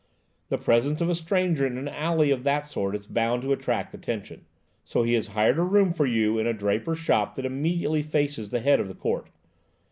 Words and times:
The 0.49 0.57
presence 0.57 0.99
of 0.99 1.09
a 1.09 1.13
stranger 1.13 1.63
in 1.67 1.77
an 1.77 1.87
alley 1.87 2.31
of 2.31 2.43
that 2.43 2.65
sort 2.65 2.95
is 2.95 3.05
bound 3.05 3.43
to 3.43 3.53
attract 3.53 3.93
attention. 3.93 4.47
So 4.83 5.03
he 5.03 5.13
has 5.13 5.27
hired 5.37 5.59
a 5.59 5.61
room 5.61 5.93
for 5.93 6.07
you 6.07 6.39
in 6.39 6.47
a 6.47 6.53
draper's 6.53 6.97
shop 6.97 7.35
that 7.35 7.45
immediately 7.45 8.01
faces 8.01 8.49
the 8.49 8.61
head 8.61 8.79
of 8.79 8.87
the 8.87 8.95
court. 8.95 9.27